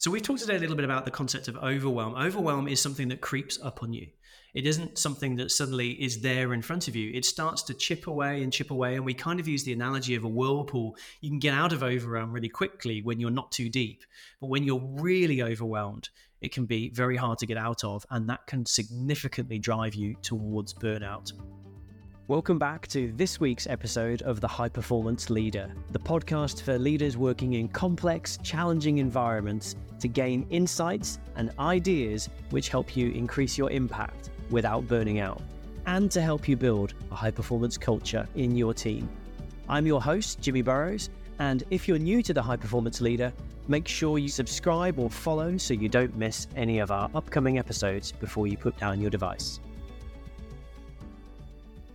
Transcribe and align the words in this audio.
So 0.00 0.10
we've 0.10 0.22
talked 0.22 0.40
today 0.40 0.56
a 0.56 0.58
little 0.58 0.76
bit 0.76 0.86
about 0.86 1.04
the 1.04 1.10
concept 1.10 1.46
of 1.46 1.58
overwhelm. 1.58 2.14
Overwhelm 2.14 2.68
is 2.68 2.80
something 2.80 3.08
that 3.08 3.20
creeps 3.20 3.60
up 3.62 3.82
on 3.82 3.92
you. 3.92 4.06
It 4.54 4.66
isn't 4.66 4.96
something 4.96 5.36
that 5.36 5.50
suddenly 5.50 5.90
is 5.90 6.22
there 6.22 6.54
in 6.54 6.62
front 6.62 6.88
of 6.88 6.96
you. 6.96 7.12
It 7.12 7.26
starts 7.26 7.62
to 7.64 7.74
chip 7.74 8.06
away 8.06 8.42
and 8.42 8.50
chip 8.50 8.70
away. 8.70 8.94
And 8.94 9.04
we 9.04 9.12
kind 9.12 9.38
of 9.38 9.46
use 9.46 9.62
the 9.62 9.74
analogy 9.74 10.14
of 10.14 10.24
a 10.24 10.28
whirlpool. 10.28 10.96
You 11.20 11.28
can 11.28 11.38
get 11.38 11.52
out 11.52 11.74
of 11.74 11.82
overwhelm 11.82 12.32
really 12.32 12.48
quickly 12.48 13.02
when 13.02 13.20
you're 13.20 13.30
not 13.30 13.52
too 13.52 13.68
deep. 13.68 14.02
But 14.40 14.46
when 14.46 14.64
you're 14.64 14.80
really 14.80 15.42
overwhelmed, 15.42 16.08
it 16.40 16.50
can 16.50 16.64
be 16.64 16.88
very 16.88 17.18
hard 17.18 17.36
to 17.40 17.46
get 17.46 17.58
out 17.58 17.84
of. 17.84 18.06
And 18.08 18.26
that 18.30 18.46
can 18.46 18.64
significantly 18.64 19.58
drive 19.58 19.94
you 19.94 20.14
towards 20.22 20.72
burnout. 20.72 21.30
Welcome 22.30 22.60
back 22.60 22.86
to 22.90 23.10
this 23.16 23.40
week's 23.40 23.66
episode 23.66 24.22
of 24.22 24.40
The 24.40 24.46
High 24.46 24.68
Performance 24.68 25.30
Leader, 25.30 25.68
the 25.90 25.98
podcast 25.98 26.62
for 26.62 26.78
leaders 26.78 27.16
working 27.16 27.54
in 27.54 27.66
complex, 27.66 28.38
challenging 28.44 28.98
environments 28.98 29.74
to 29.98 30.06
gain 30.06 30.46
insights 30.48 31.18
and 31.34 31.50
ideas 31.58 32.28
which 32.50 32.68
help 32.68 32.96
you 32.96 33.10
increase 33.10 33.58
your 33.58 33.68
impact 33.72 34.30
without 34.48 34.86
burning 34.86 35.18
out, 35.18 35.42
and 35.86 36.08
to 36.12 36.22
help 36.22 36.46
you 36.46 36.56
build 36.56 36.94
a 37.10 37.16
high 37.16 37.32
performance 37.32 37.76
culture 37.76 38.28
in 38.36 38.54
your 38.56 38.74
team. 38.74 39.08
I'm 39.68 39.84
your 39.84 40.00
host, 40.00 40.40
Jimmy 40.40 40.62
Burroughes, 40.62 41.10
and 41.40 41.64
if 41.70 41.88
you're 41.88 41.98
new 41.98 42.22
to 42.22 42.32
The 42.32 42.42
High 42.42 42.58
Performance 42.58 43.00
Leader, 43.00 43.32
make 43.66 43.88
sure 43.88 44.18
you 44.18 44.28
subscribe 44.28 45.00
or 45.00 45.10
follow 45.10 45.56
so 45.56 45.74
you 45.74 45.88
don't 45.88 46.16
miss 46.16 46.46
any 46.54 46.78
of 46.78 46.92
our 46.92 47.10
upcoming 47.12 47.58
episodes 47.58 48.12
before 48.12 48.46
you 48.46 48.56
put 48.56 48.78
down 48.78 49.00
your 49.00 49.10
device. 49.10 49.58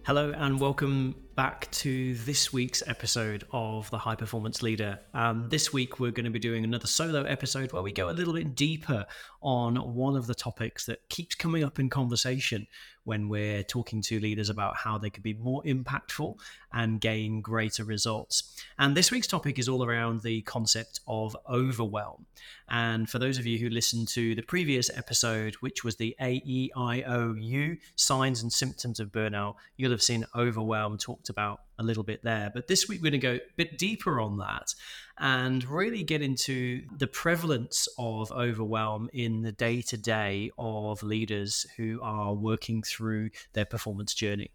Hello, 0.06 0.32
and 0.38 0.60
welcome 0.60 1.16
back 1.36 1.68
to 1.72 2.14
this 2.14 2.54
week's 2.54 2.84
episode 2.86 3.44
of 3.52 3.90
the 3.90 3.98
High 3.98 4.14
Performance 4.14 4.62
Leader. 4.62 5.00
Um, 5.16 5.50
this 5.50 5.74
week, 5.74 6.00
we're 6.00 6.12
going 6.12 6.26
to 6.26 6.30
be 6.30 6.38
doing 6.38 6.64
another 6.64 6.86
solo 6.86 7.24
episode 7.24 7.74
where 7.74 7.82
we 7.82 7.92
go 7.92 8.08
a 8.08 8.14
little 8.14 8.36
bit 8.36 8.54
deeper 8.54 9.08
on 9.42 9.78
one 9.96 10.16
of 10.16 10.28
the 10.28 10.36
topics 10.36 10.86
that 10.86 11.10
keeps 11.10 11.34
coming 11.34 11.64
up 11.64 11.80
in 11.80 11.90
conversation 11.90 12.68
when 13.06 13.30
we're 13.30 13.64
talking 13.64 14.02
to 14.02 14.20
leaders 14.20 14.50
about 14.50 14.76
how 14.76 14.98
they 14.98 15.10
could 15.10 15.24
be 15.24 15.34
more 15.34 15.64
impactful 15.64 16.38
and 16.74 17.00
gain 17.00 17.40
greater 17.42 17.84
results. 17.84 18.62
And 18.78 18.96
this 18.98 19.12
week's 19.12 19.28
topic 19.28 19.58
is 19.58 19.70
all 19.70 19.86
around 19.86 20.22
the 20.22 20.42
concept 20.42 21.00
of 21.08 21.38
overwhelm. 21.50 22.26
And 22.68 23.10
for 23.10 23.20
those 23.20 23.38
of 23.38 23.46
you 23.46 23.58
who 23.60 23.70
listened 23.70 24.08
to 24.10 24.36
the 24.36 24.42
previous 24.42 24.90
episode, 24.96 25.56
which 25.56 25.84
was 25.84 25.96
the 25.96 26.16
AEIOU 26.20 27.78
signs 27.96 28.42
and 28.42 28.52
symptoms 28.52 29.00
of 29.00 29.12
burnout, 29.12 29.56
you'll 29.78 29.92
have 29.92 30.04
seen 30.04 30.26
overwhelm 30.36 30.98
talked 30.98 31.30
about 31.30 31.62
a 31.78 31.84
little 31.84 32.04
bit 32.04 32.24
there. 32.24 32.52
But 32.54 32.68
this 32.68 32.88
week, 32.88 33.02
we're 33.02 33.12
going 33.12 33.22
to 33.22 33.28
go 33.28 33.36
a 33.36 33.56
bit 33.56 33.78
deeper 33.78 34.20
on 34.20 34.38
that 34.38 34.74
and 35.18 35.64
really 35.66 36.04
get 36.04 36.22
into 36.22 36.84
the 36.98 37.08
prevalence 37.08 37.88
of 37.98 38.32
overwhelm 38.32 39.10
in 39.14 39.42
the 39.42 39.52
day 39.52 39.82
to 39.84 39.98
day 39.98 40.52
of 40.58 41.04
leaders 41.04 41.66
who 41.78 42.00
are 42.02 42.34
working 42.34 42.82
through 42.82 43.30
their 43.54 43.66
performance 43.66 44.14
journey. 44.14 44.52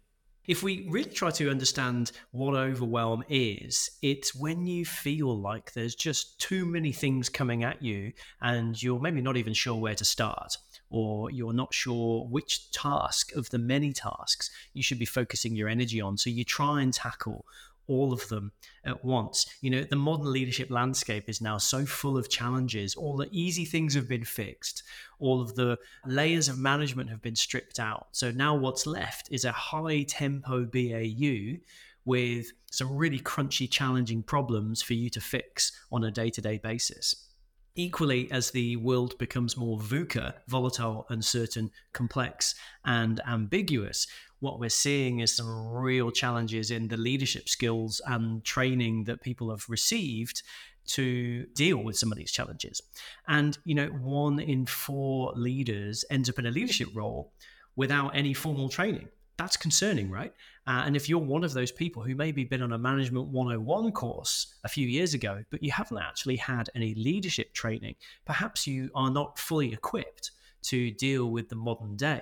If 0.47 0.63
we 0.63 0.87
really 0.89 1.11
try 1.11 1.29
to 1.31 1.51
understand 1.51 2.11
what 2.31 2.55
overwhelm 2.55 3.23
is, 3.29 3.91
it's 4.01 4.33
when 4.33 4.65
you 4.65 4.85
feel 4.85 5.39
like 5.39 5.73
there's 5.73 5.93
just 5.93 6.39
too 6.39 6.65
many 6.65 6.91
things 6.91 7.29
coming 7.29 7.63
at 7.63 7.83
you 7.83 8.13
and 8.41 8.81
you're 8.81 8.99
maybe 8.99 9.21
not 9.21 9.37
even 9.37 9.53
sure 9.53 9.75
where 9.75 9.93
to 9.95 10.03
start, 10.03 10.57
or 10.91 11.31
you're 11.31 11.53
not 11.53 11.73
sure 11.73 12.25
which 12.25 12.69
task 12.71 13.33
of 13.35 13.49
the 13.49 13.57
many 13.57 13.93
tasks 13.93 14.51
you 14.73 14.83
should 14.83 14.99
be 14.99 15.05
focusing 15.05 15.55
your 15.55 15.69
energy 15.69 16.01
on. 16.01 16.17
So 16.17 16.29
you 16.29 16.43
try 16.43 16.81
and 16.81 16.93
tackle 16.93 17.45
all 17.87 18.13
of 18.13 18.27
them 18.29 18.51
at 18.85 19.03
once. 19.03 19.45
You 19.61 19.69
know, 19.69 19.83
the 19.83 19.95
modern 19.95 20.31
leadership 20.31 20.69
landscape 20.69 21.27
is 21.27 21.41
now 21.41 21.57
so 21.57 21.85
full 21.85 22.17
of 22.17 22.29
challenges. 22.29 22.95
All 22.95 23.17
the 23.17 23.27
easy 23.31 23.65
things 23.65 23.93
have 23.95 24.07
been 24.07 24.23
fixed, 24.23 24.83
all 25.19 25.41
of 25.41 25.55
the 25.55 25.77
layers 26.05 26.47
of 26.47 26.57
management 26.57 27.09
have 27.09 27.21
been 27.21 27.35
stripped 27.35 27.79
out. 27.79 28.07
So 28.11 28.31
now 28.31 28.55
what's 28.55 28.85
left 28.85 29.29
is 29.31 29.45
a 29.45 29.51
high 29.51 30.03
tempo 30.03 30.65
BAU 30.65 31.59
with 32.05 32.51
some 32.71 32.95
really 32.95 33.19
crunchy, 33.19 33.69
challenging 33.69 34.23
problems 34.23 34.81
for 34.81 34.93
you 34.93 35.09
to 35.11 35.21
fix 35.21 35.71
on 35.91 36.03
a 36.03 36.11
day 36.11 36.29
to 36.29 36.41
day 36.41 36.57
basis. 36.57 37.27
Equally, 37.75 38.29
as 38.31 38.51
the 38.51 38.75
world 38.75 39.17
becomes 39.17 39.55
more 39.55 39.79
VUCA, 39.79 40.33
volatile, 40.47 41.05
uncertain, 41.09 41.71
complex, 41.93 42.53
and 42.83 43.21
ambiguous, 43.25 44.07
what 44.39 44.59
we're 44.59 44.69
seeing 44.69 45.19
is 45.19 45.35
some 45.35 45.67
real 45.69 46.11
challenges 46.11 46.69
in 46.69 46.89
the 46.89 46.97
leadership 46.97 47.47
skills 47.47 48.01
and 48.05 48.43
training 48.43 49.05
that 49.05 49.21
people 49.21 49.49
have 49.51 49.69
received 49.69 50.43
to 50.87 51.45
deal 51.53 51.77
with 51.77 51.97
some 51.97 52.11
of 52.11 52.17
these 52.17 52.31
challenges. 52.31 52.81
And, 53.27 53.57
you 53.63 53.75
know, 53.75 53.87
one 53.87 54.39
in 54.39 54.65
four 54.65 55.31
leaders 55.35 56.03
ends 56.09 56.29
up 56.29 56.39
in 56.39 56.47
a 56.47 56.51
leadership 56.51 56.89
role 56.93 57.31
without 57.75 58.15
any 58.15 58.33
formal 58.33 58.67
training. 58.67 59.07
That's 59.41 59.57
concerning, 59.57 60.11
right? 60.11 60.33
Uh, 60.67 60.83
and 60.85 60.95
if 60.95 61.09
you're 61.09 61.17
one 61.17 61.43
of 61.43 61.53
those 61.53 61.71
people 61.71 62.03
who 62.03 62.13
maybe 62.13 62.43
been 62.43 62.61
on 62.61 62.73
a 62.73 62.77
Management 62.77 63.29
101 63.29 63.91
course 63.91 64.53
a 64.63 64.69
few 64.69 64.87
years 64.87 65.15
ago, 65.15 65.43
but 65.49 65.63
you 65.63 65.71
haven't 65.71 65.97
actually 65.97 66.35
had 66.35 66.69
any 66.75 66.93
leadership 66.93 67.51
training, 67.51 67.95
perhaps 68.23 68.67
you 68.67 68.91
are 68.93 69.09
not 69.09 69.39
fully 69.39 69.73
equipped 69.73 70.29
to 70.63 70.91
deal 70.91 71.31
with 71.31 71.49
the 71.49 71.55
modern 71.55 71.95
day 71.95 72.21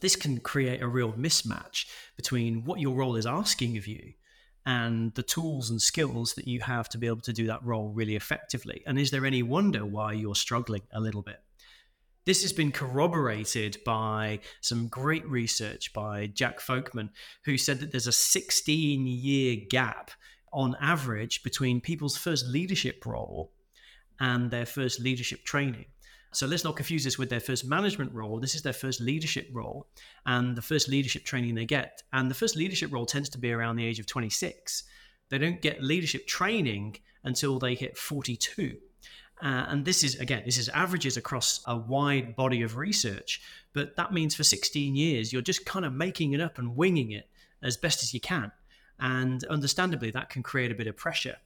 this 0.00 0.16
can 0.16 0.40
create 0.40 0.80
a 0.80 0.88
real 0.88 1.12
mismatch 1.12 1.84
between 2.16 2.64
what 2.64 2.80
your 2.80 2.94
role 2.94 3.16
is 3.16 3.26
asking 3.26 3.76
of 3.76 3.86
you 3.86 4.14
and 4.64 5.14
the 5.14 5.22
tools 5.22 5.68
and 5.68 5.82
skills 5.82 6.32
that 6.32 6.48
you 6.48 6.60
have 6.60 6.88
to 6.88 6.96
be 6.96 7.06
able 7.06 7.20
to 7.20 7.34
do 7.34 7.46
that 7.46 7.62
role 7.62 7.90
really 7.90 8.16
effectively. 8.16 8.82
And 8.86 8.98
is 8.98 9.10
there 9.10 9.26
any 9.26 9.42
wonder 9.42 9.84
why 9.84 10.14
you're 10.14 10.34
struggling 10.34 10.82
a 10.90 11.00
little 11.00 11.20
bit? 11.20 11.42
This 12.30 12.42
has 12.42 12.52
been 12.52 12.70
corroborated 12.70 13.78
by 13.84 14.38
some 14.60 14.86
great 14.86 15.28
research 15.28 15.92
by 15.92 16.28
Jack 16.28 16.60
Folkman, 16.60 17.08
who 17.44 17.58
said 17.58 17.80
that 17.80 17.90
there's 17.90 18.06
a 18.06 18.12
16 18.12 19.04
year 19.04 19.56
gap 19.68 20.12
on 20.52 20.76
average 20.80 21.42
between 21.42 21.80
people's 21.80 22.16
first 22.16 22.46
leadership 22.46 23.04
role 23.04 23.50
and 24.20 24.48
their 24.48 24.64
first 24.64 25.00
leadership 25.00 25.44
training. 25.44 25.86
So 26.30 26.46
let's 26.46 26.62
not 26.62 26.76
confuse 26.76 27.02
this 27.02 27.18
with 27.18 27.30
their 27.30 27.40
first 27.40 27.64
management 27.64 28.14
role. 28.14 28.38
This 28.38 28.54
is 28.54 28.62
their 28.62 28.72
first 28.72 29.00
leadership 29.00 29.48
role 29.52 29.88
and 30.24 30.56
the 30.56 30.62
first 30.62 30.88
leadership 30.88 31.24
training 31.24 31.56
they 31.56 31.66
get. 31.66 32.00
And 32.12 32.30
the 32.30 32.36
first 32.36 32.54
leadership 32.54 32.92
role 32.92 33.06
tends 33.06 33.28
to 33.30 33.38
be 33.38 33.50
around 33.50 33.74
the 33.74 33.84
age 33.84 33.98
of 33.98 34.06
26. 34.06 34.84
They 35.30 35.38
don't 35.38 35.60
get 35.60 35.82
leadership 35.82 36.28
training 36.28 36.98
until 37.24 37.58
they 37.58 37.74
hit 37.74 37.98
42. 37.98 38.76
Uh, 39.42 39.66
and 39.68 39.84
this 39.84 40.04
is, 40.04 40.16
again, 40.20 40.42
this 40.44 40.58
is 40.58 40.68
averages 40.70 41.16
across 41.16 41.62
a 41.66 41.76
wide 41.76 42.36
body 42.36 42.62
of 42.62 42.76
research. 42.76 43.40
But 43.72 43.96
that 43.96 44.12
means 44.12 44.34
for 44.34 44.44
16 44.44 44.94
years, 44.94 45.32
you're 45.32 45.42
just 45.42 45.64
kind 45.64 45.84
of 45.84 45.92
making 45.92 46.32
it 46.32 46.40
up 46.40 46.58
and 46.58 46.76
winging 46.76 47.12
it 47.12 47.28
as 47.62 47.76
best 47.76 48.02
as 48.02 48.12
you 48.12 48.20
can. 48.20 48.52
And 48.98 49.44
understandably, 49.44 50.10
that 50.10 50.30
can 50.30 50.42
create 50.42 50.70
a 50.70 50.74
bit 50.74 50.86
of 50.86 50.96
pressure. 50.96 51.36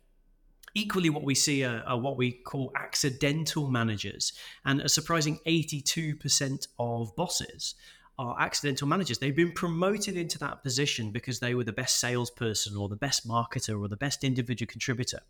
Equally, 0.75 1.09
what 1.09 1.23
we 1.23 1.37
see 1.37 1.65
are, 1.65 1.85
are, 1.87 1.99
what 1.99 2.17
we 2.17 2.33
call 2.33 2.73
accidental 2.75 3.71
managers, 3.71 4.33
and 4.65 4.81
a 4.81 4.89
surprising 4.89 5.39
82% 5.47 6.67
of 6.81 7.15
bosses 7.15 7.77
are 8.19 8.41
accidental 8.41 8.89
managers. 8.89 9.19
They've 9.19 9.35
been 9.35 9.53
promoted 9.53 10.17
into 10.17 10.39
that 10.39 10.63
position 10.63 11.11
because 11.11 11.41
they 11.41 11.55
were 11.55 11.65
the 11.65 11.73
best 11.73 11.99
salesperson 12.01 12.77
or 12.77 12.89
the 12.89 12.97
best 12.97 13.27
marketer 13.27 13.81
or 13.81 13.89
the 13.89 13.97
best 13.97 14.25
individual 14.25 14.69
contributor. 14.71 15.21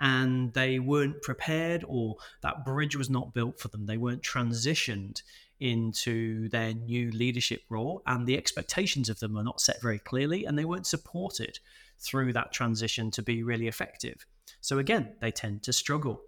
And 0.00 0.52
they 0.52 0.78
weren't 0.78 1.22
prepared, 1.22 1.84
or 1.88 2.16
that 2.42 2.64
bridge 2.64 2.96
was 2.96 3.08
not 3.08 3.32
built 3.32 3.58
for 3.58 3.68
them. 3.68 3.86
They 3.86 3.96
weren't 3.96 4.22
transitioned 4.22 5.22
into 5.58 6.48
their 6.50 6.74
new 6.74 7.10
leadership 7.10 7.62
role, 7.70 8.02
and 8.06 8.26
the 8.26 8.36
expectations 8.36 9.08
of 9.08 9.20
them 9.20 9.34
were 9.34 9.42
not 9.42 9.60
set 9.60 9.80
very 9.80 9.98
clearly, 9.98 10.44
and 10.44 10.58
they 10.58 10.66
weren't 10.66 10.86
supported 10.86 11.58
through 11.98 12.32
that 12.34 12.52
transition 12.52 13.10
to 13.10 13.22
be 13.22 13.42
really 13.42 13.68
effective. 13.68 14.26
So 14.60 14.78
again, 14.78 15.14
they 15.20 15.30
tend 15.30 15.62
to 15.62 15.72
struggle. 15.72 16.20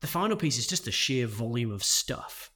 The 0.00 0.06
final 0.06 0.36
piece 0.36 0.58
is 0.58 0.66
just 0.66 0.84
the 0.84 0.90
sheer 0.90 1.26
volume 1.26 1.70
of 1.70 1.84
stuff. 1.84 2.50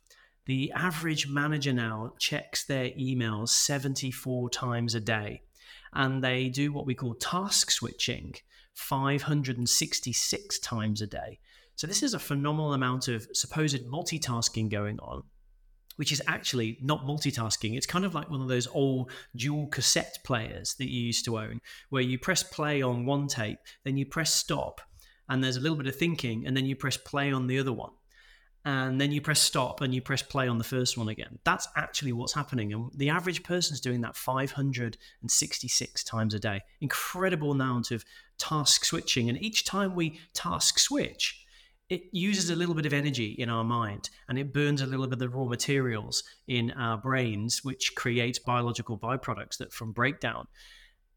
The 0.47 0.73
average 0.73 1.29
manager 1.29 1.73
now 1.73 2.15
checks 2.19 2.65
their 2.65 2.91
emails 2.91 3.51
74 3.51 4.49
times 4.51 4.95
a 4.95 5.01
day, 5.01 5.43
and 5.97 6.23
they 6.23 6.49
do 6.49 6.73
what 6.73 6.87
we 6.87 6.95
call 6.95 7.15
task 7.15 7.71
switching 7.71 8.35
566 8.75 10.59
times 10.61 11.03
a 11.03 11.07
day. 11.07 11.41
So, 11.75 11.87
this 11.87 12.03
is 12.03 12.15
a 12.15 12.19
phenomenal 12.19 12.75
amount 12.75 13.09
of 13.09 13.27
supposed 13.33 13.85
multitasking 13.87 14.71
going 14.71 14.99
on 15.01 15.25
which 15.97 16.13
is 16.13 16.23
actually 16.27 16.79
not 16.83 17.05
multitasking. 17.05 17.77
It's 17.77 17.87
kind 17.87 18.05
of 18.05 18.15
like 18.15 18.31
one 18.31 18.43
of 18.43 18.49
those 18.49 18.69
old 18.69 19.11
dual 19.35 19.67
cassette 19.69 20.19
players 20.25 20.75
that 20.75 20.91
you 20.91 21.01
used 21.01 21.25
to 21.25 21.39
own, 21.39 21.61
where 21.89 22.03
you 22.03 22.19
press 22.19 22.43
play 22.43 22.83
on 22.83 23.07
one 23.07 23.27
tape, 23.27 23.59
then 23.85 23.97
you 23.97 24.07
press 24.07 24.33
stop, 24.33 24.81
and 25.29 25.43
there's 25.43 25.57
a 25.57 25.61
little 25.61 25.77
bit 25.77 25.87
of 25.87 25.97
thinking, 25.97 26.47
and 26.47 26.57
then 26.57 26.67
you 26.67 26.77
press 26.77 26.97
play 26.97 27.33
on 27.33 27.47
the 27.47 27.59
other 27.59 27.73
one. 27.73 27.93
And 28.67 29.01
then 29.01 29.13
you 29.13 29.21
press 29.21 29.41
stop 29.41 29.81
and 29.81 29.95
you 29.95 30.03
press 30.03 30.23
play 30.23 30.49
on 30.49 30.59
the 30.59 30.65
first 30.65 30.99
one 30.99 31.09
again. 31.09 31.39
That's 31.45 31.69
actually 31.77 32.13
what's 32.13 32.33
happening. 32.33 32.73
And 32.73 32.91
the 32.93 33.11
average 33.11 33.45
person's 33.45 33.81
doing 33.81 34.01
that 34.01 34.17
566 34.17 36.03
times 36.03 36.35
a 36.35 36.41
day. 36.41 36.63
Incredible 36.81 37.53
amount 37.53 37.93
of 37.93 38.05
task 38.39 38.85
switching. 38.85 39.29
And 39.29 39.41
each 39.41 39.65
time 39.65 39.95
we 39.95 40.19
task 40.35 40.81
switch, 40.81 41.47
it 41.89 42.03
uses 42.11 42.51
a 42.51 42.57
little 42.57 42.75
bit 42.75 42.87
of 42.87 42.93
energy 42.93 43.37
in 43.39 43.49
our 43.49 43.63
mind 43.63 44.11
and 44.29 44.37
it 44.37 44.53
burns 44.53 44.83
a 44.83 44.87
little 44.87 45.07
bit 45.07 45.13
of 45.13 45.19
the 45.21 45.29
raw 45.29 45.45
materials 45.45 46.25
in 46.49 46.73
our 46.73 46.99
brains, 46.99 47.63
which 47.63 47.95
creates 47.95 48.41
biological 48.41 48.99
byproducts 48.99 49.59
that 49.59 49.73
from 49.73 49.93
breakdown. 49.93 50.49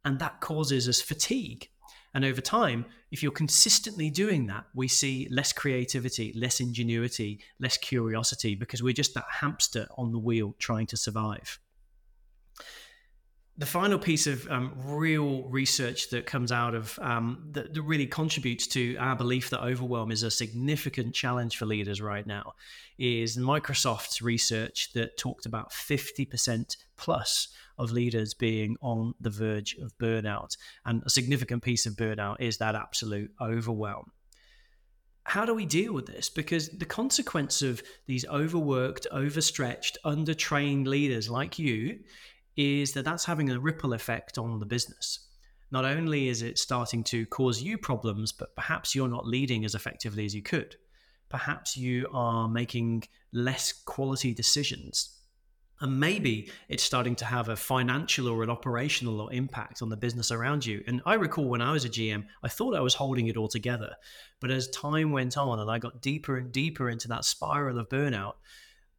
And 0.05 0.19
that 0.19 0.39
causes 0.39 0.87
us 0.87 1.01
fatigue. 1.01 1.67
And 2.13 2.25
over 2.25 2.41
time, 2.41 2.85
if 3.11 3.21
you're 3.21 3.31
consistently 3.31 4.09
doing 4.09 4.47
that, 4.47 4.65
we 4.73 4.87
see 4.87 5.27
less 5.29 5.53
creativity, 5.53 6.33
less 6.33 6.59
ingenuity, 6.59 7.39
less 7.59 7.77
curiosity 7.77 8.55
because 8.55 8.81
we're 8.81 8.93
just 8.93 9.13
that 9.13 9.25
hamster 9.29 9.87
on 9.97 10.11
the 10.11 10.19
wheel 10.19 10.55
trying 10.59 10.87
to 10.87 10.97
survive 10.97 11.59
the 13.59 13.65
final 13.65 13.99
piece 13.99 14.25
of 14.25 14.49
um, 14.49 14.71
real 14.85 15.43
research 15.49 16.09
that 16.11 16.25
comes 16.25 16.49
out 16.49 16.73
of 16.73 16.97
um, 17.01 17.49
that, 17.51 17.73
that, 17.73 17.81
really 17.81 18.07
contributes 18.07 18.65
to 18.67 18.95
our 18.95 19.17
belief 19.17 19.49
that 19.49 19.61
overwhelm 19.61 20.11
is 20.11 20.23
a 20.23 20.31
significant 20.31 21.13
challenge 21.13 21.57
for 21.57 21.65
leaders 21.65 22.01
right 22.01 22.25
now 22.25 22.53
is 22.97 23.35
Microsoft's 23.35 24.21
research 24.21 24.93
that 24.93 25.17
talked 25.17 25.45
about 25.45 25.71
50% 25.71 26.77
plus 26.95 27.49
of 27.77 27.91
leaders 27.91 28.33
being 28.33 28.77
on 28.81 29.13
the 29.19 29.29
verge 29.29 29.75
of 29.81 29.97
burnout. 29.97 30.55
And 30.85 31.03
a 31.05 31.09
significant 31.09 31.61
piece 31.61 31.85
of 31.85 31.95
burnout 31.95 32.37
is 32.39 32.57
that 32.57 32.75
absolute 32.75 33.31
overwhelm 33.41 34.11
how 35.25 35.45
do 35.45 35.53
we 35.53 35.65
deal 35.67 35.93
with 35.93 36.07
this? 36.07 36.27
Because 36.27 36.69
the 36.69 36.85
consequence 36.85 37.61
of 37.61 37.83
these 38.07 38.25
overworked, 38.25 39.05
overstretched, 39.11 39.99
undertrained 40.03 40.87
leaders 40.87 41.29
like 41.29 41.59
you 41.59 41.99
is 42.59 42.91
that 42.91 43.05
that's 43.05 43.23
having 43.23 43.49
a 43.49 43.57
ripple 43.57 43.93
effect 43.93 44.37
on 44.37 44.59
the 44.59 44.65
business. 44.65 45.27
Not 45.71 45.85
only 45.85 46.27
is 46.27 46.41
it 46.41 46.57
starting 46.57 47.05
to 47.05 47.25
cause 47.27 47.61
you 47.61 47.77
problems, 47.77 48.33
but 48.33 48.53
perhaps 48.53 48.93
you're 48.93 49.07
not 49.07 49.25
leading 49.25 49.63
as 49.63 49.75
effectively 49.75 50.25
as 50.25 50.35
you 50.35 50.41
could. 50.41 50.75
Perhaps 51.29 51.77
you 51.77 52.05
are 52.11 52.49
making 52.49 53.03
less 53.31 53.71
quality 53.71 54.33
decisions. 54.33 55.21
And 55.79 56.01
maybe 56.01 56.51
it's 56.67 56.83
starting 56.83 57.15
to 57.17 57.25
have 57.25 57.47
a 57.47 57.55
financial 57.55 58.27
or 58.27 58.43
an 58.43 58.49
operational 58.49 59.29
impact 59.29 59.81
on 59.81 59.87
the 59.87 59.95
business 59.95 60.29
around 60.29 60.65
you. 60.65 60.83
And 60.85 61.01
I 61.05 61.13
recall 61.13 61.47
when 61.47 61.61
I 61.61 61.71
was 61.71 61.85
a 61.85 61.89
GM, 61.89 62.25
I 62.43 62.49
thought 62.49 62.75
I 62.75 62.81
was 62.81 62.95
holding 62.95 63.27
it 63.27 63.37
all 63.37 63.47
together. 63.47 63.95
But 64.41 64.51
as 64.51 64.67
time 64.67 65.13
went 65.13 65.37
on 65.37 65.59
and 65.59 65.71
I 65.71 65.79
got 65.79 66.01
deeper 66.01 66.35
and 66.35 66.51
deeper 66.51 66.89
into 66.89 67.07
that 67.07 67.23
spiral 67.23 67.79
of 67.79 67.87
burnout, 67.87 68.33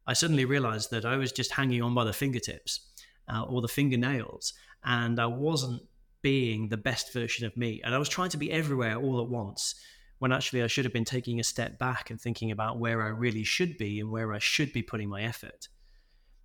I 0.07 0.13
suddenly 0.13 0.45
realized 0.45 0.89
that 0.89 1.05
I 1.05 1.17
was 1.17 1.31
just 1.31 1.51
hanging 1.51 1.83
on 1.83 1.93
by 1.93 2.05
the 2.05 2.13
fingertips 2.13 2.87
uh, 3.31 3.43
or 3.43 3.61
the 3.61 3.67
fingernails, 3.67 4.53
and 4.83 5.19
I 5.19 5.27
wasn't 5.27 5.81
being 6.21 6.69
the 6.69 6.77
best 6.77 7.13
version 7.13 7.45
of 7.45 7.57
me. 7.57 7.81
And 7.83 7.95
I 7.95 7.97
was 7.97 8.09
trying 8.09 8.29
to 8.29 8.37
be 8.37 8.51
everywhere 8.51 8.95
all 8.95 9.21
at 9.21 9.27
once 9.27 9.75
when 10.19 10.31
actually 10.31 10.61
I 10.61 10.67
should 10.67 10.85
have 10.85 10.93
been 10.93 11.05
taking 11.05 11.39
a 11.39 11.43
step 11.43 11.79
back 11.79 12.11
and 12.11 12.21
thinking 12.21 12.51
about 12.51 12.77
where 12.77 13.01
I 13.01 13.07
really 13.07 13.43
should 13.43 13.77
be 13.77 13.99
and 13.99 14.11
where 14.11 14.33
I 14.33 14.39
should 14.39 14.71
be 14.71 14.83
putting 14.83 15.09
my 15.09 15.23
effort. 15.23 15.67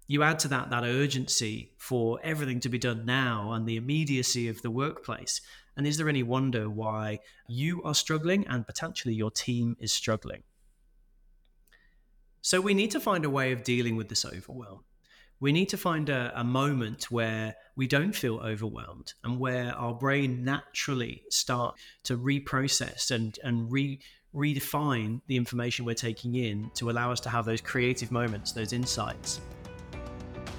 You 0.06 0.22
add 0.22 0.38
to 0.40 0.48
that 0.48 0.70
that 0.70 0.84
urgency 0.84 1.72
for 1.76 2.18
everything 2.22 2.60
to 2.60 2.68
be 2.68 2.78
done 2.78 3.04
now 3.04 3.52
and 3.52 3.66
the 3.66 3.76
immediacy 3.76 4.48
of 4.48 4.62
the 4.62 4.70
workplace. 4.70 5.40
And 5.76 5.86
is 5.86 5.98
there 5.98 6.08
any 6.08 6.22
wonder 6.22 6.70
why 6.70 7.18
you 7.48 7.82
are 7.82 7.94
struggling 7.94 8.46
and 8.46 8.66
potentially 8.66 9.14
your 9.14 9.30
team 9.30 9.76
is 9.78 9.92
struggling? 9.92 10.42
So 12.40 12.60
we 12.60 12.72
need 12.72 12.92
to 12.92 13.00
find 13.00 13.24
a 13.24 13.30
way 13.30 13.52
of 13.52 13.64
dealing 13.64 13.96
with 13.96 14.08
this 14.08 14.24
overwhelm 14.24 14.84
we 15.40 15.52
need 15.52 15.68
to 15.68 15.76
find 15.76 16.08
a, 16.08 16.32
a, 16.34 16.44
moment 16.44 17.10
where 17.10 17.54
we 17.76 17.86
don't 17.86 18.14
feel 18.14 18.38
overwhelmed 18.38 19.12
and 19.22 19.38
where 19.38 19.74
our 19.74 19.94
brain 19.94 20.44
naturally 20.44 21.22
start 21.30 21.76
to 22.04 22.16
reprocess 22.16 23.10
and, 23.10 23.38
and 23.44 23.70
re, 23.70 24.00
redefine 24.34 25.20
the 25.26 25.36
information 25.36 25.84
we're 25.84 25.94
taking 25.94 26.34
in 26.34 26.70
to 26.74 26.90
allow 26.90 27.12
us 27.12 27.20
to 27.20 27.28
have 27.28 27.44
those 27.44 27.60
creative 27.60 28.10
moments, 28.10 28.52
those 28.52 28.72
insights. 28.72 29.40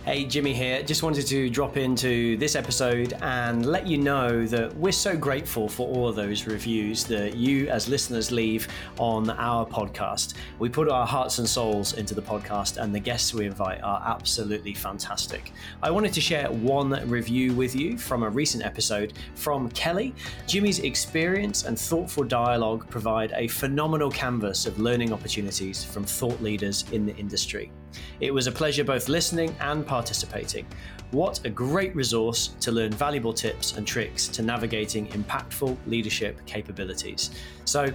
Hey, 0.08 0.24
Jimmy 0.24 0.54
here. 0.54 0.84
Just 0.84 1.04
wanted 1.04 1.28
to 1.28 1.50
drop 1.50 1.76
into 1.76 2.38
this 2.38 2.56
episode 2.56 3.12
and 3.22 3.66
let 3.66 3.86
you 3.86 3.98
know 3.98 4.46
that 4.46 4.74
we're 4.78 4.94
so 4.94 5.18
grateful 5.18 5.68
for 5.68 5.86
all 5.86 6.08
of 6.08 6.16
those 6.16 6.48
reviews 6.48 7.04
that 7.08 7.36
you, 7.36 7.68
as 7.68 7.90
listeners, 7.90 8.32
leave 8.32 8.70
on 9.00 9.30
our 9.32 9.66
podcast. 9.66 10.36
We 10.60 10.70
put 10.70 10.88
our 10.88 11.06
hearts 11.06 11.40
and 11.40 11.50
souls 11.50 11.96
into 11.96 12.16
the 12.16 12.22
podcast, 12.22 12.78
and 12.82 12.96
the 12.96 13.02
guests 13.02 13.34
we 13.34 13.48
invite 13.48 13.84
are 13.84 14.02
absolutely 14.06 14.74
fantastic. 14.74 15.52
I 15.84 15.92
wanted 15.92 16.14
to 16.14 16.22
share 16.22 16.50
one 16.50 16.92
review 17.10 17.54
with 17.54 17.76
you 17.76 17.98
from 17.98 18.24
a 18.24 18.30
recent 18.30 18.64
episode 18.64 19.12
from 19.36 19.70
Kelly. 19.72 20.16
Jimmy's 20.46 20.80
experience 20.80 21.66
and 21.66 21.78
thoughtful 21.78 22.24
dialogue 22.24 22.90
provide 22.90 23.34
a 23.36 23.50
phenomenal 23.50 24.10
canvas 24.10 24.68
of 24.68 24.80
learning 24.80 25.12
opportunities 25.12 25.84
from 25.84 26.06
thought 26.06 26.42
leaders 26.42 26.86
in 26.94 27.06
the 27.06 27.16
industry. 27.18 27.74
It 28.20 28.34
was 28.34 28.48
a 28.48 28.52
pleasure 28.52 28.84
both 28.84 29.10
listening 29.10 29.56
and 29.60 29.86
participating. 29.86 30.66
What 31.12 31.46
a 31.46 31.50
great 31.50 31.96
resource 31.96 32.50
to 32.60 32.72
learn 32.72 32.92
valuable 32.92 33.34
tips 33.34 33.78
and 33.78 33.88
tricks 33.88 34.28
to 34.30 34.42
navigating 34.42 35.08
impactful 35.08 35.78
leadership 35.86 36.46
capabilities. 36.46 37.32
So, 37.66 37.94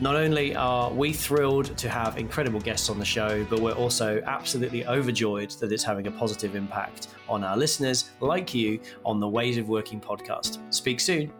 not 0.00 0.16
only 0.16 0.56
are 0.56 0.90
we 0.90 1.12
thrilled 1.12 1.76
to 1.76 1.88
have 1.88 2.18
incredible 2.18 2.60
guests 2.60 2.90
on 2.90 2.98
the 2.98 3.04
show, 3.04 3.46
but 3.48 3.60
we're 3.60 3.72
also 3.72 4.20
absolutely 4.26 4.84
overjoyed 4.86 5.50
that 5.60 5.70
it's 5.70 5.84
having 5.84 6.08
a 6.08 6.10
positive 6.10 6.56
impact 6.56 7.08
on 7.28 7.44
our 7.44 7.56
listeners 7.56 8.10
like 8.20 8.54
you 8.54 8.80
on 9.04 9.20
the 9.20 9.28
Ways 9.28 9.56
of 9.56 9.68
Working 9.68 10.00
podcast. 10.00 10.58
Speak 10.74 10.98
soon. 10.98 11.32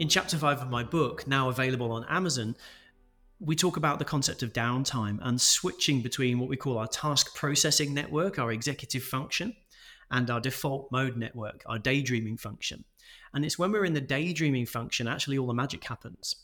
In 0.00 0.08
chapter 0.08 0.36
five 0.36 0.62
of 0.62 0.70
my 0.70 0.82
book, 0.82 1.28
now 1.28 1.48
available 1.50 1.92
on 1.92 2.04
Amazon, 2.08 2.56
we 3.40 3.56
talk 3.56 3.78
about 3.78 3.98
the 3.98 4.04
concept 4.04 4.42
of 4.42 4.52
downtime 4.52 5.18
and 5.22 5.40
switching 5.40 6.02
between 6.02 6.38
what 6.38 6.48
we 6.50 6.56
call 6.56 6.76
our 6.76 6.86
task 6.86 7.34
processing 7.34 7.94
network, 7.94 8.38
our 8.38 8.52
executive 8.52 9.02
function, 9.02 9.56
and 10.10 10.30
our 10.30 10.40
default 10.40 10.92
mode 10.92 11.16
network, 11.16 11.62
our 11.66 11.78
daydreaming 11.78 12.36
function. 12.36 12.84
And 13.32 13.44
it's 13.44 13.58
when 13.58 13.72
we're 13.72 13.86
in 13.86 13.94
the 13.94 14.00
daydreaming 14.00 14.66
function, 14.66 15.08
actually, 15.08 15.38
all 15.38 15.46
the 15.46 15.54
magic 15.54 15.82
happens. 15.84 16.36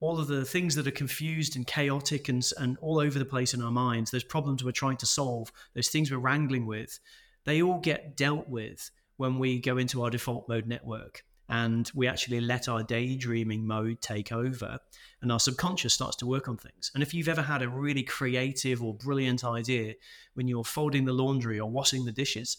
All 0.00 0.18
of 0.18 0.26
the 0.26 0.44
things 0.44 0.74
that 0.74 0.86
are 0.86 0.92
confused 0.92 1.56
and 1.56 1.66
chaotic 1.66 2.28
and, 2.28 2.46
and 2.58 2.76
all 2.82 2.98
over 2.98 3.18
the 3.18 3.24
place 3.24 3.54
in 3.54 3.62
our 3.62 3.70
minds, 3.70 4.10
those 4.10 4.24
problems 4.24 4.62
we're 4.62 4.72
trying 4.72 4.96
to 4.98 5.06
solve, 5.06 5.52
those 5.74 5.88
things 5.88 6.10
we're 6.10 6.18
wrangling 6.18 6.66
with, 6.66 6.98
they 7.44 7.62
all 7.62 7.78
get 7.78 8.16
dealt 8.16 8.48
with 8.48 8.90
when 9.16 9.38
we 9.38 9.58
go 9.58 9.78
into 9.78 10.02
our 10.02 10.10
default 10.10 10.48
mode 10.48 10.66
network 10.66 11.24
and 11.48 11.90
we 11.94 12.06
actually 12.06 12.40
let 12.40 12.68
our 12.68 12.82
daydreaming 12.82 13.66
mode 13.66 14.00
take 14.00 14.32
over 14.32 14.78
and 15.20 15.30
our 15.30 15.40
subconscious 15.40 15.94
starts 15.94 16.16
to 16.16 16.26
work 16.26 16.48
on 16.48 16.56
things. 16.56 16.90
And 16.94 17.02
if 17.02 17.12
you've 17.12 17.28
ever 17.28 17.42
had 17.42 17.62
a 17.62 17.68
really 17.68 18.02
creative 18.02 18.82
or 18.82 18.94
brilliant 18.94 19.44
idea 19.44 19.94
when 20.34 20.48
you're 20.48 20.64
folding 20.64 21.04
the 21.04 21.12
laundry 21.12 21.60
or 21.60 21.70
washing 21.70 22.04
the 22.04 22.12
dishes, 22.12 22.58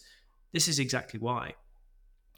this 0.52 0.68
is 0.68 0.78
exactly 0.78 1.18
why. 1.18 1.54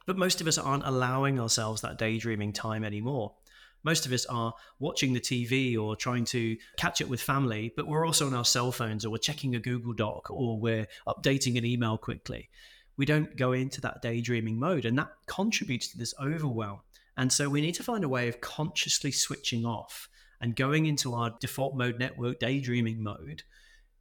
But 0.07 0.17
most 0.17 0.41
of 0.41 0.47
us 0.47 0.59
aren't 0.59 0.87
allowing 0.87 1.41
ourselves 1.41 1.83
that 1.83 1.99
daydreaming 1.99 2.53
time 2.53 2.85
anymore. 2.85 3.35
Most 3.83 4.07
of 4.07 4.13
us 4.13 4.25
are 4.27 4.55
watching 4.79 5.13
the 5.13 5.21
TV 5.21 5.79
or 5.79 5.95
trying 5.95 6.25
to 6.27 6.57
catch 6.77 7.03
up 7.03 7.09
with 7.09 7.21
family, 7.21 7.73
but 7.77 7.87
we're 7.87 8.07
also 8.07 8.27
on 8.27 8.35
our 8.35 8.45
cell 8.45 8.73
phones 8.73 9.05
or 9.05 9.11
we're 9.11 9.19
checking 9.19 9.55
a 9.55 9.61
Google 9.61 9.93
Doc 9.93 10.31
or 10.31 10.59
we're 10.59 10.87
updating 11.07 11.59
an 11.59 11.65
email 11.65 11.99
quickly 11.99 12.49
we 12.97 13.05
don't 13.05 13.37
go 13.37 13.53
into 13.53 13.81
that 13.83 14.03
daydreaming 14.03 14.59
mode. 14.59 14.85
And 14.85 14.99
that 14.99 15.13
contributes 15.27 15.89
to 15.89 15.99
this 15.99 16.15
overwhelm. 16.21 16.81
And 17.17 17.33
so 17.33 17.49
we 17.49 17.61
need 17.61 17.75
to 17.75 17.83
find 17.83 18.05
a 18.05 18.09
way 18.09 18.29
of 18.29 18.41
consciously 18.41 19.11
switching 19.11 19.65
off 19.65 20.09
and 20.41 20.55
going 20.55 20.87
into 20.87 21.15
our 21.15 21.35
default 21.41 21.77
mode 21.77 21.99
network 21.99 22.39
daydreaming 22.39 23.03
mode 23.03 23.43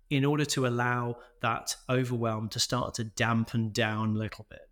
in 0.09 0.25
order 0.25 0.45
to 0.45 0.67
allow 0.67 1.17
that 1.41 1.75
overwhelm 1.89 2.49
to 2.49 2.59
start 2.59 2.93
to 2.95 3.03
dampen 3.03 3.71
down 3.71 4.15
a 4.15 4.19
little 4.19 4.45
bit. 4.49 4.69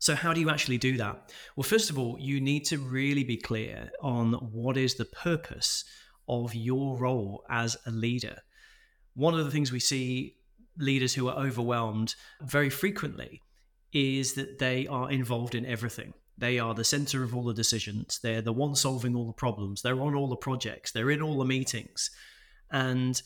So, 0.00 0.14
how 0.14 0.32
do 0.32 0.40
you 0.40 0.48
actually 0.48 0.78
do 0.78 0.96
that? 0.98 1.32
Well, 1.56 1.64
first 1.64 1.90
of 1.90 1.98
all, 1.98 2.16
you 2.20 2.40
need 2.40 2.64
to 2.66 2.78
really 2.78 3.24
be 3.24 3.36
clear 3.36 3.90
on 4.00 4.32
what 4.34 4.76
is 4.76 4.94
the 4.94 5.04
purpose 5.04 5.84
of 6.28 6.54
your 6.54 6.96
role 6.96 7.44
as 7.50 7.76
a 7.86 7.90
leader. 7.90 8.38
One 9.14 9.34
of 9.34 9.44
the 9.44 9.50
things 9.50 9.72
we 9.72 9.80
see 9.80 10.36
leaders 10.78 11.14
who 11.14 11.28
are 11.28 11.38
overwhelmed 11.38 12.14
very 12.42 12.70
frequently 12.70 13.42
is 13.92 14.34
that 14.34 14.58
they 14.58 14.86
are 14.86 15.10
involved 15.10 15.54
in 15.54 15.66
everything. 15.66 16.12
They 16.36 16.58
are 16.58 16.74
the 16.74 16.84
center 16.84 17.24
of 17.24 17.34
all 17.34 17.44
the 17.44 17.54
decisions. 17.54 18.20
They're 18.22 18.42
the 18.42 18.52
one 18.52 18.76
solving 18.76 19.16
all 19.16 19.26
the 19.26 19.32
problems. 19.32 19.82
They're 19.82 20.00
on 20.00 20.14
all 20.14 20.28
the 20.28 20.36
projects. 20.36 20.92
They're 20.92 21.10
in 21.10 21.22
all 21.22 21.38
the 21.38 21.44
meetings. 21.44 22.10
And 22.70 23.20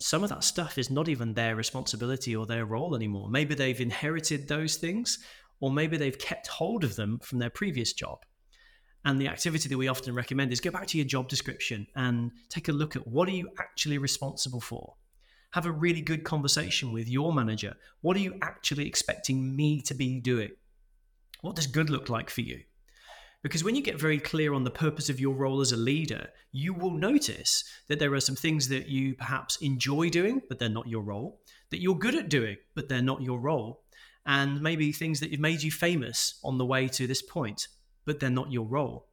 some 0.00 0.24
of 0.24 0.30
that 0.30 0.42
stuff 0.42 0.78
is 0.78 0.90
not 0.90 1.08
even 1.08 1.34
their 1.34 1.54
responsibility 1.54 2.34
or 2.34 2.46
their 2.46 2.66
role 2.66 2.96
anymore. 2.96 3.28
Maybe 3.28 3.54
they've 3.54 3.80
inherited 3.80 4.48
those 4.48 4.76
things, 4.76 5.18
or 5.60 5.70
maybe 5.70 5.96
they've 5.96 6.18
kept 6.18 6.48
hold 6.48 6.82
of 6.82 6.96
them 6.96 7.20
from 7.20 7.38
their 7.38 7.50
previous 7.50 7.92
job. 7.92 8.18
And 9.04 9.20
the 9.20 9.28
activity 9.28 9.68
that 9.68 9.78
we 9.78 9.88
often 9.88 10.14
recommend 10.14 10.52
is 10.52 10.60
go 10.60 10.70
back 10.70 10.86
to 10.88 10.98
your 10.98 11.06
job 11.06 11.28
description 11.28 11.86
and 11.94 12.32
take 12.48 12.68
a 12.68 12.72
look 12.72 12.96
at 12.96 13.06
what 13.06 13.28
are 13.28 13.32
you 13.32 13.50
actually 13.58 13.98
responsible 13.98 14.60
for? 14.60 14.94
Have 15.52 15.66
a 15.66 15.72
really 15.72 16.00
good 16.00 16.24
conversation 16.24 16.92
with 16.92 17.08
your 17.08 17.32
manager. 17.32 17.74
What 18.00 18.16
are 18.16 18.20
you 18.20 18.38
actually 18.42 18.86
expecting 18.86 19.54
me 19.54 19.82
to 19.82 19.94
be 19.94 20.18
doing? 20.18 20.50
What 21.42 21.56
does 21.56 21.66
good 21.66 21.90
look 21.90 22.08
like 22.08 22.30
for 22.30 22.40
you? 22.40 22.60
Because 23.42 23.64
when 23.64 23.74
you 23.74 23.82
get 23.82 24.00
very 24.00 24.18
clear 24.18 24.54
on 24.54 24.64
the 24.64 24.70
purpose 24.70 25.08
of 25.08 25.20
your 25.20 25.34
role 25.34 25.60
as 25.60 25.72
a 25.72 25.76
leader, 25.76 26.28
you 26.52 26.72
will 26.72 26.92
notice 26.92 27.64
that 27.88 27.98
there 27.98 28.14
are 28.14 28.20
some 28.20 28.36
things 28.36 28.68
that 28.68 28.88
you 28.88 29.14
perhaps 29.14 29.56
enjoy 29.56 30.08
doing, 30.08 30.40
but 30.48 30.58
they're 30.58 30.68
not 30.68 30.86
your 30.86 31.02
role, 31.02 31.40
that 31.70 31.82
you're 31.82 31.98
good 31.98 32.14
at 32.14 32.28
doing, 32.28 32.56
but 32.74 32.88
they're 32.88 33.02
not 33.02 33.20
your 33.20 33.40
role, 33.40 33.82
and 34.24 34.62
maybe 34.62 34.92
things 34.92 35.20
that 35.20 35.32
have 35.32 35.40
made 35.40 35.62
you 35.62 35.72
famous 35.72 36.38
on 36.44 36.56
the 36.56 36.64
way 36.64 36.86
to 36.88 37.06
this 37.06 37.20
point, 37.20 37.66
but 38.06 38.20
they're 38.20 38.30
not 38.30 38.52
your 38.52 38.66
role. 38.66 39.08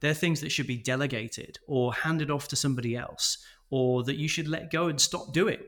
They're 0.00 0.14
things 0.14 0.40
that 0.40 0.50
should 0.50 0.66
be 0.66 0.78
delegated 0.78 1.58
or 1.68 1.92
handed 1.92 2.30
off 2.30 2.48
to 2.48 2.56
somebody 2.56 2.96
else, 2.96 3.44
or 3.70 4.02
that 4.04 4.16
you 4.16 4.28
should 4.28 4.48
let 4.48 4.72
go 4.72 4.88
and 4.88 5.00
stop 5.00 5.32
doing 5.32 5.58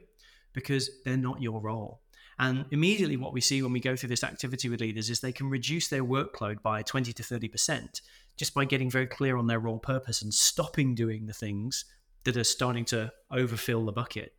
because 0.56 0.88
they're 1.04 1.18
not 1.18 1.40
your 1.40 1.60
role. 1.60 2.00
And 2.38 2.64
immediately, 2.70 3.16
what 3.16 3.34
we 3.34 3.40
see 3.40 3.62
when 3.62 3.72
we 3.72 3.80
go 3.80 3.94
through 3.94 4.08
this 4.08 4.24
activity 4.24 4.68
with 4.68 4.80
leaders 4.80 5.08
is 5.10 5.20
they 5.20 5.32
can 5.32 5.50
reduce 5.50 5.88
their 5.88 6.04
workload 6.04 6.62
by 6.62 6.82
20 6.82 7.12
to 7.12 7.22
30% 7.22 8.00
just 8.36 8.54
by 8.54 8.64
getting 8.64 8.90
very 8.90 9.06
clear 9.06 9.36
on 9.36 9.46
their 9.46 9.60
role 9.60 9.78
purpose 9.78 10.22
and 10.22 10.34
stopping 10.34 10.94
doing 10.94 11.26
the 11.26 11.32
things 11.32 11.84
that 12.24 12.36
are 12.36 12.44
starting 12.44 12.84
to 12.86 13.12
overfill 13.30 13.84
the 13.84 13.92
bucket. 13.92 14.32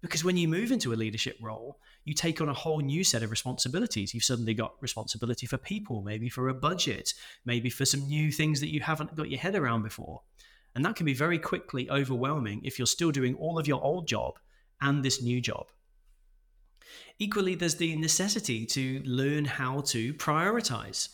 Because 0.00 0.22
when 0.22 0.36
you 0.36 0.48
move 0.48 0.70
into 0.70 0.92
a 0.92 0.96
leadership 0.96 1.38
role, 1.40 1.78
you 2.04 2.12
take 2.12 2.42
on 2.42 2.50
a 2.50 2.54
whole 2.54 2.80
new 2.80 3.02
set 3.02 3.22
of 3.22 3.30
responsibilities. 3.30 4.12
You've 4.12 4.22
suddenly 4.22 4.52
got 4.52 4.74
responsibility 4.80 5.46
for 5.46 5.56
people, 5.56 6.02
maybe 6.02 6.28
for 6.28 6.50
a 6.50 6.54
budget, 6.54 7.14
maybe 7.46 7.70
for 7.70 7.86
some 7.86 8.06
new 8.06 8.30
things 8.30 8.60
that 8.60 8.72
you 8.72 8.80
haven't 8.80 9.16
got 9.16 9.30
your 9.30 9.40
head 9.40 9.54
around 9.54 9.82
before. 9.82 10.20
And 10.74 10.84
that 10.84 10.96
can 10.96 11.06
be 11.06 11.14
very 11.14 11.38
quickly 11.38 11.88
overwhelming 11.88 12.60
if 12.64 12.78
you're 12.78 12.86
still 12.86 13.10
doing 13.10 13.34
all 13.36 13.58
of 13.58 13.66
your 13.66 13.82
old 13.82 14.06
job 14.06 14.38
and 14.80 15.04
this 15.04 15.22
new 15.22 15.40
job. 15.40 15.66
Equally, 17.18 17.54
there's 17.54 17.76
the 17.76 17.96
necessity 17.96 18.66
to 18.66 19.02
learn 19.04 19.44
how 19.44 19.80
to 19.82 20.14
prioritize. 20.14 21.10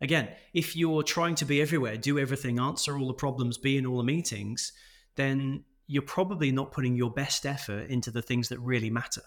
Again, 0.00 0.28
if 0.54 0.74
you're 0.74 1.02
trying 1.02 1.34
to 1.36 1.44
be 1.44 1.60
everywhere, 1.60 1.96
do 1.96 2.18
everything, 2.18 2.58
answer 2.58 2.98
all 2.98 3.06
the 3.06 3.14
problems, 3.14 3.58
be 3.58 3.76
in 3.76 3.86
all 3.86 3.98
the 3.98 4.04
meetings, 4.04 4.72
then 5.16 5.64
you're 5.86 6.02
probably 6.02 6.50
not 6.50 6.72
putting 6.72 6.96
your 6.96 7.10
best 7.10 7.44
effort 7.44 7.88
into 7.90 8.10
the 8.10 8.22
things 8.22 8.48
that 8.48 8.58
really 8.60 8.90
matter. 8.90 9.22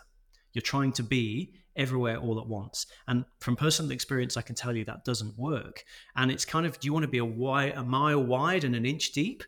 You're 0.54 0.62
trying 0.62 0.94
to 0.94 1.04
be 1.04 1.54
everywhere 1.76 2.18
all 2.18 2.40
at 2.40 2.48
once. 2.48 2.88
And 3.08 3.26
from 3.40 3.56
personal 3.56 3.92
experience, 3.92 4.38
I 4.38 4.42
can 4.42 4.56
tell 4.56 4.76
you 4.76 4.86
that 4.86 5.06
doesn't 5.06 5.38
work. 5.38 5.84
And 6.16 6.32
it's 6.32 6.46
kind 6.46 6.66
of 6.66 6.80
do 6.80 6.88
you 6.88 6.94
want 6.94 7.04
to 7.04 7.10
be 7.10 7.18
a, 7.20 7.26
wide, 7.26 7.74
a 7.76 7.84
mile 7.84 8.24
wide 8.24 8.64
and 8.64 8.76
an 8.76 8.86
inch 8.86 9.12
deep, 9.12 9.44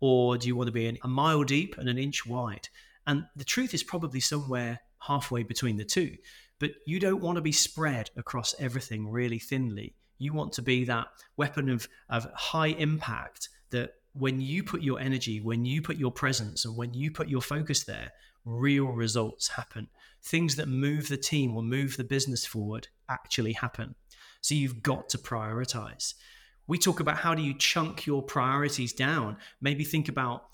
or 0.00 0.38
do 0.38 0.48
you 0.48 0.56
want 0.56 0.68
to 0.68 0.72
be 0.72 0.98
a 1.02 1.08
mile 1.08 1.44
deep 1.44 1.76
and 1.78 1.88
an 1.88 1.98
inch 1.98 2.24
wide? 2.26 2.68
And 3.06 3.24
the 3.36 3.44
truth 3.44 3.74
is 3.74 3.82
probably 3.82 4.20
somewhere 4.20 4.80
halfway 4.98 5.42
between 5.42 5.76
the 5.76 5.84
two. 5.84 6.16
But 6.58 6.70
you 6.86 7.00
don't 7.00 7.22
want 7.22 7.36
to 7.36 7.42
be 7.42 7.52
spread 7.52 8.10
across 8.16 8.54
everything 8.58 9.10
really 9.10 9.38
thinly. 9.38 9.96
You 10.18 10.32
want 10.32 10.52
to 10.54 10.62
be 10.62 10.84
that 10.84 11.08
weapon 11.36 11.68
of, 11.68 11.88
of 12.08 12.28
high 12.34 12.68
impact 12.68 13.48
that 13.70 13.94
when 14.12 14.40
you 14.40 14.62
put 14.62 14.82
your 14.82 15.00
energy, 15.00 15.40
when 15.40 15.64
you 15.64 15.82
put 15.82 15.96
your 15.96 16.12
presence, 16.12 16.64
and 16.64 16.76
when 16.76 16.94
you 16.94 17.10
put 17.10 17.28
your 17.28 17.40
focus 17.40 17.82
there, 17.84 18.12
real 18.44 18.86
results 18.86 19.48
happen. 19.48 19.88
Things 20.22 20.56
that 20.56 20.68
move 20.68 21.08
the 21.08 21.16
team 21.16 21.56
or 21.56 21.62
move 21.62 21.96
the 21.96 22.04
business 22.04 22.46
forward 22.46 22.88
actually 23.08 23.54
happen. 23.54 23.94
So 24.40 24.54
you've 24.54 24.82
got 24.82 25.08
to 25.10 25.18
prioritize. 25.18 26.14
We 26.66 26.78
talk 26.78 27.00
about 27.00 27.18
how 27.18 27.34
do 27.34 27.42
you 27.42 27.54
chunk 27.54 28.06
your 28.06 28.22
priorities 28.22 28.92
down. 28.92 29.36
Maybe 29.60 29.84
think 29.84 30.08
about 30.08 30.44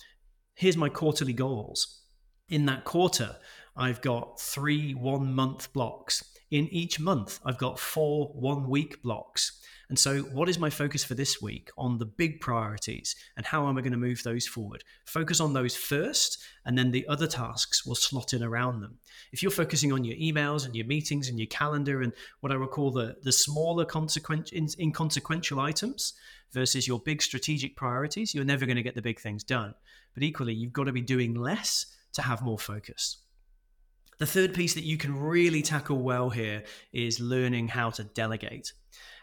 here's 0.54 0.76
my 0.76 0.88
quarterly 0.88 1.32
goals. 1.32 2.02
In 2.48 2.64
that 2.66 2.84
quarter, 2.84 3.36
I've 3.76 4.00
got 4.00 4.40
three 4.40 4.94
one 4.94 5.34
month 5.34 5.72
blocks. 5.72 6.24
In 6.50 6.66
each 6.68 6.98
month, 6.98 7.40
I've 7.44 7.58
got 7.58 7.78
four 7.78 8.28
one 8.28 8.70
week 8.70 9.02
blocks. 9.02 9.60
And 9.90 9.98
so, 9.98 10.20
what 10.20 10.48
is 10.48 10.58
my 10.58 10.70
focus 10.70 11.04
for 11.04 11.14
this 11.14 11.42
week 11.42 11.70
on 11.76 11.98
the 11.98 12.06
big 12.06 12.40
priorities 12.40 13.14
and 13.36 13.44
how 13.44 13.68
am 13.68 13.76
I 13.76 13.82
going 13.82 13.92
to 13.92 13.98
move 13.98 14.22
those 14.22 14.46
forward? 14.46 14.82
Focus 15.04 15.40
on 15.40 15.52
those 15.52 15.76
first, 15.76 16.38
and 16.64 16.76
then 16.76 16.90
the 16.90 17.06
other 17.06 17.26
tasks 17.26 17.84
will 17.84 17.94
slot 17.94 18.32
in 18.32 18.42
around 18.42 18.80
them. 18.80 18.98
If 19.32 19.42
you're 19.42 19.50
focusing 19.50 19.92
on 19.92 20.04
your 20.04 20.16
emails 20.16 20.64
and 20.64 20.74
your 20.74 20.86
meetings 20.86 21.28
and 21.28 21.38
your 21.38 21.46
calendar 21.46 22.00
and 22.00 22.14
what 22.40 22.52
I 22.52 22.56
would 22.56 22.70
call 22.70 22.90
the, 22.90 23.16
the 23.22 23.32
smaller 23.32 23.84
consequent, 23.84 24.52
inconsequential 24.52 25.60
items 25.60 26.14
versus 26.52 26.88
your 26.88 27.00
big 27.00 27.20
strategic 27.20 27.76
priorities, 27.76 28.34
you're 28.34 28.44
never 28.44 28.66
going 28.66 28.76
to 28.76 28.82
get 28.82 28.94
the 28.94 29.02
big 29.02 29.20
things 29.20 29.44
done. 29.44 29.74
But 30.14 30.22
equally, 30.22 30.54
you've 30.54 30.72
got 30.72 30.84
to 30.84 30.92
be 30.92 31.02
doing 31.02 31.34
less 31.34 31.86
to 32.18 32.22
have 32.22 32.42
more 32.42 32.58
focus. 32.58 33.18
The 34.18 34.26
third 34.26 34.52
piece 34.52 34.74
that 34.74 34.82
you 34.82 34.98
can 34.98 35.16
really 35.16 35.62
tackle 35.62 35.98
well 35.98 36.30
here 36.30 36.64
is 36.92 37.20
learning 37.20 37.68
how 37.68 37.90
to 37.90 38.02
delegate. 38.02 38.72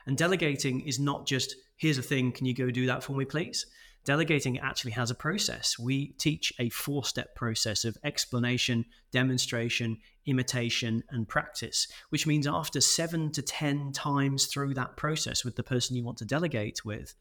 And 0.06 0.18
delegating 0.18 0.80
is 0.80 0.98
not 0.98 1.28
just, 1.28 1.56
here's 1.76 1.98
a 1.98 2.02
thing, 2.02 2.32
can 2.32 2.46
you 2.46 2.54
go 2.54 2.72
do 2.72 2.86
that 2.86 3.04
for 3.04 3.14
me, 3.14 3.26
please? 3.26 3.66
Delegating 4.06 4.58
actually 4.60 4.92
has 4.92 5.12
a 5.12 5.16
process. 5.16 5.78
We 5.78 6.14
teach 6.14 6.54
a 6.60 6.70
four 6.70 7.04
step 7.04 7.36
process 7.36 7.84
of 7.84 7.98
explanation, 8.06 8.86
demonstration, 9.12 9.98
imitation, 10.26 11.04
and 11.10 11.28
practice, 11.28 11.90
which 12.10 12.26
means 12.26 12.48
after 12.48 12.80
seven 12.80 13.34
to 13.34 13.42
10 13.42 13.92
times 13.92 14.46
through 14.46 14.76
that 14.76 14.96
process 14.96 15.44
with 15.44 15.58
the 15.58 15.64
person 15.64 15.98
you 15.98 16.06
want 16.06 16.20
to 16.20 16.26
delegate 16.26 16.86
with, 16.86 17.16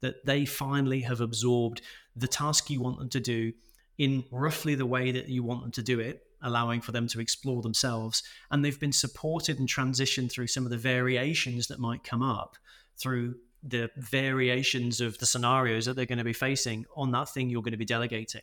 that 0.00 0.26
they 0.26 0.44
finally 0.44 1.00
have 1.00 1.22
absorbed 1.22 1.80
the 2.14 2.28
task 2.28 2.68
you 2.68 2.82
want 2.82 2.98
them 2.98 3.08
to 3.08 3.20
do 3.20 3.52
in 3.98 4.24
roughly 4.30 4.74
the 4.74 4.86
way 4.86 5.12
that 5.12 5.28
you 5.28 5.42
want 5.42 5.62
them 5.62 5.70
to 5.72 5.82
do 5.82 6.00
it 6.00 6.26
allowing 6.44 6.80
for 6.80 6.92
them 6.92 7.08
to 7.08 7.20
explore 7.20 7.62
themselves. 7.62 8.22
And 8.50 8.64
they've 8.64 8.78
been 8.78 8.92
supported 8.92 9.58
and 9.58 9.68
transitioned 9.68 10.30
through 10.30 10.46
some 10.48 10.64
of 10.64 10.70
the 10.70 10.76
variations 10.76 11.66
that 11.68 11.80
might 11.80 12.04
come 12.04 12.22
up 12.22 12.56
through 12.98 13.36
the 13.62 13.90
variations 13.96 15.00
of 15.00 15.18
the 15.18 15.26
scenarios 15.26 15.86
that 15.86 15.96
they're 15.96 16.04
going 16.04 16.18
to 16.18 16.24
be 16.24 16.34
facing 16.34 16.84
on 16.94 17.10
that 17.12 17.30
thing 17.30 17.48
you're 17.48 17.62
going 17.62 17.72
to 17.72 17.78
be 17.78 17.84
delegating. 17.86 18.42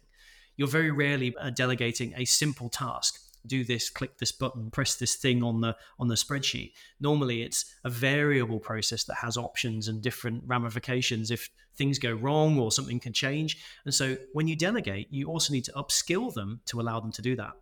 You're 0.58 0.68
very 0.68 0.92
rarely 0.92 1.36
uh, 1.40 1.52
delegating 1.52 2.14
a 2.18 2.26
simple 2.26 2.70
task. 2.70 3.22
Do 3.46 3.64
this, 3.64 3.90
click 3.90 4.18
this 4.18 4.32
button, 4.32 4.70
press 4.70 4.96
this 4.96 5.16
thing 5.16 5.44
on 5.44 5.62
the 5.62 5.76
on 6.00 6.08
the 6.08 6.16
spreadsheet. 6.16 6.74
Normally, 7.00 7.42
it's 7.42 7.66
a 7.84 7.90
variable 7.90 8.60
process 8.60 9.04
that 9.06 9.16
has 9.16 9.38
options 9.38 9.88
and 9.88 10.02
different 10.02 10.44
ramifications 10.46 11.32
if 11.32 11.50
things 11.76 12.00
go 12.00 12.14
wrong 12.14 12.60
or 12.60 12.72
something 12.72 13.00
can 13.00 13.14
change. 13.14 13.58
And 13.86 13.94
so, 13.94 14.18
when 14.34 14.48
you 14.48 14.56
delegate, 14.56 15.08
you 15.12 15.28
also 15.28 15.54
need 15.54 15.66
to 15.66 15.74
upskill 15.74 16.34
them 16.34 16.62
to 16.68 16.80
allow 16.80 17.00
them 17.00 17.12
to 17.14 17.22
do 17.22 17.36
that. 17.36 17.54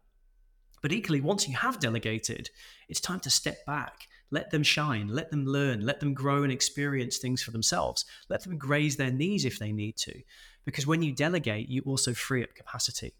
But 0.81 0.91
equally, 0.91 1.21
once 1.21 1.48
you 1.48 1.55
have 1.55 1.79
delegated, 1.79 2.50
it's 2.88 3.01
time 3.01 3.19
to 3.21 3.29
step 3.29 3.65
back, 3.65 4.07
let 4.31 4.51
them 4.51 4.63
shine, 4.63 5.09
let 5.09 5.31
them 5.31 5.45
learn, 5.45 5.86
let 5.86 6.00
them 6.00 6.13
grow 6.13 6.43
and 6.43 6.51
experience 6.51 7.17
things 7.17 7.41
for 7.41 7.51
themselves, 7.51 8.05
let 8.29 8.43
them 8.43 8.57
graze 8.57 8.95
their 8.95 9.12
knees 9.12 9.45
if 9.45 9.59
they 9.59 9.71
need 9.71 9.98
to. 9.98 10.21
Because 10.65 10.88
when 10.88 11.01
you 11.01 11.13
delegate, 11.13 11.69
you 11.69 11.81
also 11.86 12.13
free 12.13 12.43
up 12.43 12.53
capacity. 12.55 13.13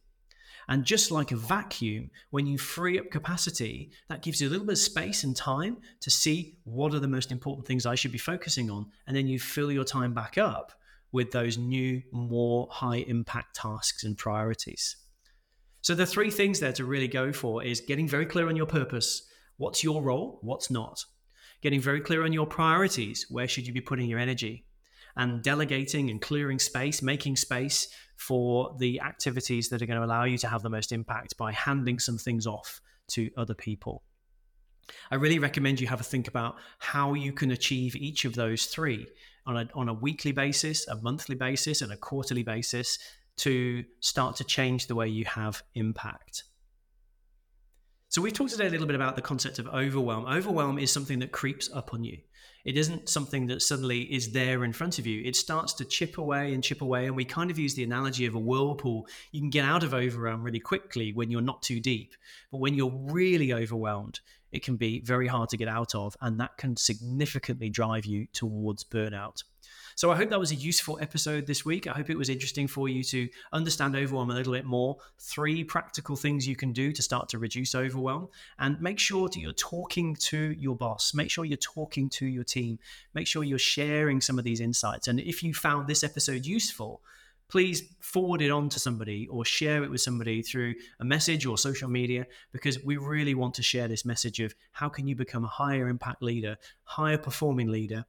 And 0.70 0.86
just 0.86 1.10
like 1.10 1.32
a 1.32 1.36
vacuum, 1.36 2.12
when 2.30 2.46
you 2.46 2.60
free 2.60 3.00
up 3.00 3.10
capacity, 3.10 3.92
that 4.08 4.22
gives 4.22 4.40
you 4.40 4.48
a 4.48 4.52
little 4.52 4.68
bit 4.68 4.74
of 4.74 4.78
space 4.78 5.24
and 5.24 5.36
time 5.36 5.78
to 6.00 6.12
see 6.12 6.60
what 6.64 6.94
are 6.94 7.00
the 7.00 7.08
most 7.08 7.32
important 7.32 7.66
things 7.66 7.88
I 7.88 7.96
should 7.96 8.12
be 8.12 8.20
focusing 8.20 8.70
on. 8.70 8.86
And 9.08 9.18
then 9.18 9.28
you 9.28 9.40
fill 9.40 9.72
your 9.72 9.84
time 9.84 10.14
back 10.14 10.38
up 10.38 10.72
with 11.12 11.32
those 11.32 11.58
new, 11.58 12.04
more 12.12 12.68
high 12.70 12.98
impact 12.98 13.56
tasks 13.56 14.04
and 14.04 14.16
priorities. 14.16 14.96
So 15.82 15.96
the 15.96 16.06
three 16.06 16.30
things 16.30 16.60
there 16.60 16.74
to 16.74 16.86
really 16.86 17.08
go 17.08 17.34
for 17.34 17.64
is 17.64 17.82
getting 17.82 18.08
very 18.08 18.28
clear 18.28 18.48
on 18.48 18.56
your 18.56 18.68
purpose. 18.68 19.24
What's 19.58 19.84
your 19.84 20.04
role? 20.04 20.38
What's 20.44 20.70
not? 20.70 21.04
Getting 21.62 21.82
very 21.82 22.00
clear 22.00 22.24
on 22.24 22.32
your 22.32 22.46
priorities. 22.46 23.26
Where 23.30 23.48
should 23.48 23.66
you 23.66 23.74
be 23.74 23.82
putting 23.82 24.08
your 24.08 24.20
energy? 24.20 24.68
And 25.16 25.42
delegating 25.42 26.12
and 26.12 26.22
clearing 26.22 26.60
space, 26.60 27.02
making 27.02 27.38
space 27.38 27.88
for 28.20 28.76
the 28.78 29.00
activities 29.00 29.70
that 29.70 29.82
are 29.82 29.86
going 29.86 29.98
to 29.98 30.06
allow 30.06 30.26
you 30.26 30.38
to 30.38 30.48
have 30.48 30.62
the 30.62 30.70
most 30.70 30.92
impact 30.92 31.38
by 31.38 31.54
handing 31.54 31.98
some 31.98 32.18
things 32.18 32.46
off 32.46 32.82
to 33.08 33.32
other 33.38 33.54
people. 33.54 34.04
I 35.10 35.16
really 35.16 35.40
recommend 35.40 35.80
you 35.80 35.88
have 35.88 36.02
a 36.02 36.04
think 36.04 36.28
about 36.28 36.58
how 36.80 37.14
you 37.14 37.32
can 37.32 37.52
achieve 37.52 37.96
each 37.96 38.26
of 38.26 38.36
those 38.36 38.66
three 38.66 39.08
on 39.46 39.56
a, 39.56 39.70
on 39.74 39.88
a 39.88 39.94
weekly 39.94 40.34
basis, 40.34 40.86
a 40.90 40.96
monthly 40.98 41.36
basis, 41.36 41.82
and 41.82 41.94
a 41.94 41.98
quarterly 41.98 42.44
basis 42.44 43.00
to 43.38 43.86
start 44.02 44.36
to 44.36 44.44
change 44.44 44.88
the 44.88 44.96
way 44.96 45.08
you 45.08 45.24
have 45.24 45.64
impact. 45.76 46.44
So, 48.12 48.24
we've 48.24 48.34
talked 48.34 48.50
today 48.50 48.66
a 48.66 48.72
little 48.72 48.88
bit 48.88 48.96
about 48.96 49.16
the 49.16 49.22
concept 49.22 49.60
of 49.60 49.68
overwhelm. 49.68 50.26
Overwhelm 50.26 50.80
is 50.80 50.92
something 50.92 51.20
that 51.20 51.32
creeps 51.32 51.70
up 51.72 51.94
on 51.94 52.04
you. 52.04 52.18
It 52.66 52.76
isn't 52.76 53.08
something 53.08 53.46
that 53.48 53.62
suddenly 53.62 54.02
is 54.02 54.32
there 54.32 54.64
in 54.64 54.74
front 54.74 54.98
of 54.98 55.06
you. 55.06 55.22
It 55.24 55.36
starts 55.36 55.74
to 55.74 55.86
chip 55.86 56.18
away 56.18 56.56
and 56.56 56.64
chip 56.64 56.82
away. 56.82 57.06
And 57.06 57.16
we 57.16 57.24
kind 57.24 57.52
of 57.52 57.60
use 57.60 57.76
the 57.76 57.84
analogy 57.84 58.26
of 58.26 58.34
a 58.34 58.40
whirlpool. 58.40 59.08
You 59.32 59.42
can 59.42 59.52
get 59.52 59.64
out 59.64 59.84
of 59.84 59.94
overwhelm 59.94 60.42
really 60.42 60.60
quickly 60.60 61.14
when 61.14 61.30
you're 61.30 61.42
not 61.42 61.62
too 61.62 61.80
deep. 61.80 62.16
But 62.52 62.58
when 62.58 62.74
you're 62.74 62.92
really 62.92 63.54
overwhelmed, 63.54 64.22
it 64.52 64.64
can 64.64 64.76
be 64.76 65.02
very 65.02 65.28
hard 65.28 65.50
to 65.50 65.58
get 65.58 65.68
out 65.68 65.94
of. 65.94 66.18
And 66.20 66.40
that 66.40 66.58
can 66.58 66.78
significantly 66.78 67.70
drive 67.70 68.08
you 68.08 68.26
towards 68.34 68.84
burnout. 68.84 69.44
So 70.00 70.12
I 70.12 70.16
hope 70.16 70.30
that 70.30 70.40
was 70.40 70.54
a 70.54 70.56
useful 70.56 70.98
episode 71.02 71.46
this 71.46 71.66
week. 71.66 71.86
I 71.86 71.92
hope 71.92 72.10
it 72.10 72.18
was 72.18 72.30
interesting 72.30 72.70
for 72.70 72.88
you 72.88 73.04
to 73.04 73.28
understand 73.52 73.98
overwhelm 73.98 74.32
a 74.32 74.34
little 74.34 74.54
bit 74.54 74.64
more. 74.64 74.96
Three 75.18 75.62
practical 75.62 76.16
things 76.16 76.48
you 76.48 76.56
can 76.56 76.72
do 76.72 76.94
to 76.94 77.02
start 77.02 77.28
to 77.28 77.38
reduce 77.38 77.76
overwhelm. 77.76 78.30
And 78.60 78.80
make 78.80 78.98
sure 78.98 79.28
that 79.28 79.38
you're 79.38 79.52
talking 79.52 80.16
to 80.16 80.56
your 80.58 80.78
boss. 80.78 81.14
Make 81.14 81.30
sure 81.30 81.44
you're 81.44 81.58
talking 81.58 82.08
to 82.12 82.26
your 82.26 82.46
team. 82.46 82.80
Make 83.14 83.28
sure 83.28 83.44
you're 83.44 83.60
sharing 83.60 84.22
some 84.22 84.40
of 84.40 84.46
these 84.46 84.62
insights. 84.62 85.10
And 85.10 85.20
if 85.20 85.44
you 85.44 85.54
found 85.54 85.86
this 85.90 86.06
episode 86.06 86.46
useful, 86.46 87.02
please 87.50 87.84
forward 88.00 88.42
it 88.42 88.52
on 88.52 88.70
to 88.70 88.80
somebody 88.80 89.28
or 89.28 89.44
share 89.44 89.84
it 89.84 89.92
with 89.92 90.00
somebody 90.00 90.42
through 90.42 90.76
a 91.02 91.04
message 91.04 91.46
or 91.46 91.58
social 91.58 91.90
media 91.90 92.26
because 92.54 92.82
we 92.86 92.96
really 92.96 93.36
want 93.36 93.54
to 93.56 93.64
share 93.64 93.90
this 93.90 94.06
message 94.06 94.40
of 94.40 94.56
how 94.72 94.88
can 94.88 95.10
you 95.10 95.16
become 95.18 95.44
a 95.44 95.50
higher 95.50 95.90
impact 95.90 96.24
leader, 96.24 96.56
higher 96.86 97.18
performing 97.18 97.68
leader 97.68 98.06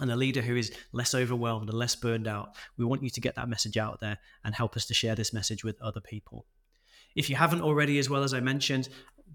and 0.00 0.10
a 0.10 0.16
leader 0.16 0.42
who 0.42 0.56
is 0.56 0.72
less 0.92 1.14
overwhelmed 1.14 1.68
and 1.68 1.78
less 1.78 1.94
burned 1.94 2.26
out. 2.26 2.56
We 2.76 2.84
want 2.84 3.02
you 3.02 3.10
to 3.10 3.20
get 3.20 3.36
that 3.36 3.48
message 3.48 3.76
out 3.76 4.00
there 4.00 4.18
and 4.44 4.54
help 4.54 4.76
us 4.76 4.86
to 4.86 4.94
share 4.94 5.14
this 5.14 5.32
message 5.32 5.64
with 5.64 5.80
other 5.80 6.00
people. 6.00 6.46
If 7.14 7.28
you 7.28 7.36
haven't 7.36 7.62
already, 7.62 7.98
as 7.98 8.08
well 8.08 8.22
as 8.22 8.32
I 8.32 8.40
mentioned, 8.40 8.88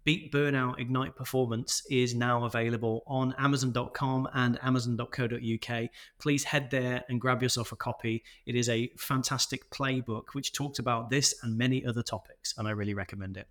Beat 0.04 0.32
Burnout 0.32 0.80
Ignite 0.80 1.16
Performance 1.16 1.82
is 1.90 2.14
now 2.14 2.44
available 2.44 3.04
on 3.08 3.34
Amazon.com 3.38 4.30
and 4.34 4.60
Amazon.co.uk. 4.62 5.90
Please 6.20 6.44
head 6.44 6.70
there 6.70 7.04
and 7.10 7.20
grab 7.20 7.42
yourself 7.42 7.72
a 7.72 7.76
copy. 7.76 8.24
It 8.46 8.56
is 8.56 8.70
a 8.70 8.92
fantastic 8.98 9.70
playbook 9.72 10.34
which 10.34 10.54
talks 10.54 10.80
about 10.80 11.10
this 11.10 11.34
and 11.44 11.58
many 11.58 11.86
other 11.86 12.04
topics, 12.04 12.54
and 12.58 12.68
I 12.68 12.72
really 12.72 12.94
recommend 12.94 13.38
it. 13.38 13.48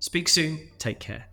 Speak 0.00 0.28
soon. 0.28 0.68
Take 0.78 0.98
care. 0.98 1.26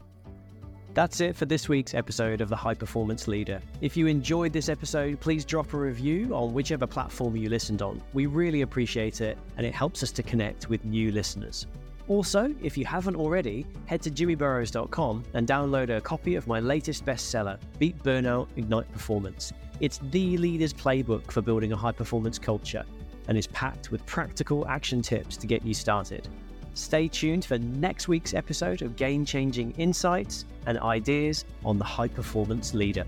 That's 0.96 1.22
it 1.22 1.36
for 1.36 1.46
this 1.46 1.70
week's 1.70 1.94
episode 1.94 2.42
of 2.42 2.50
The 2.50 2.56
High 2.56 2.74
Performance 2.74 3.28
Leader. 3.28 3.62
If 3.80 3.96
you 3.96 4.08
enjoyed 4.08 4.52
this 4.52 4.70
episode, 4.70 5.20
please 5.20 5.46
drop 5.46 5.74
a 5.74 5.78
review 5.78 6.34
on 6.34 6.54
whichever 6.54 6.88
platform 6.88 7.38
you 7.38 7.48
listened 7.48 7.84
on. 7.84 8.02
We 8.14 8.26
really 8.26 8.62
appreciate 8.62 9.22
it, 9.22 9.38
and 9.58 9.68
it 9.68 9.74
helps 9.74 10.02
us 10.02 10.12
to 10.14 10.24
connect 10.24 10.68
with 10.68 10.84
new 10.86 11.12
listeners. 11.12 11.68
Also, 12.08 12.54
if 12.64 12.76
you 12.76 12.86
haven't 12.86 13.16
already, 13.16 13.68
head 13.86 14.02
to 14.02 14.10
jimmyburroughes.com 14.10 15.24
and 15.36 15.48
download 15.48 15.96
a 15.96 16.02
copy 16.02 16.36
of 16.36 16.48
my 16.48 16.60
latest 16.60 17.06
bestseller, 17.06 17.60
Beat 17.78 18.02
Burnout 18.02 18.48
Ignite 18.56 18.92
Performance. 18.92 19.54
It's 19.80 20.00
the 20.10 20.38
leader's 20.38 20.74
playbook 20.74 21.32
for 21.32 21.44
building 21.44 21.72
a 21.72 21.78
high 21.78 21.92
performance 21.92 22.40
culture 22.40 22.84
and 23.28 23.38
is 23.38 23.46
packed 23.48 23.92
with 23.92 24.04
practical 24.08 24.68
action 24.68 25.04
tips 25.04 25.38
to 25.38 25.46
get 25.46 25.64
you 25.64 25.76
started. 25.76 26.28
Stay 26.74 27.08
tuned 27.08 27.46
for 27.46 27.58
next 27.58 28.08
week's 28.08 28.34
episode 28.34 28.82
of 28.82 28.96
game 28.96 29.26
changing 29.26 29.72
insights 29.72 30.46
and 30.66 30.80
ideas 30.80 31.46
on 31.66 31.78
the 31.78 31.84
high 31.84 32.08
performance 32.08 32.74
leader. 32.74 33.06